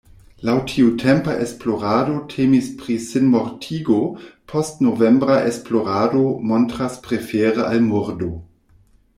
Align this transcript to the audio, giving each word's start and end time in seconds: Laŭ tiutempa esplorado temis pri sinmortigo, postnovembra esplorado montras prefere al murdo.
Laŭ 0.47 0.53
tiutempa 0.69 1.33
esplorado 1.43 2.15
temis 2.31 2.71
pri 2.79 2.95
sinmortigo, 3.03 3.99
postnovembra 4.53 5.37
esplorado 5.53 6.25
montras 6.55 7.01
prefere 7.09 7.69
al 7.75 7.85
murdo. 7.93 8.33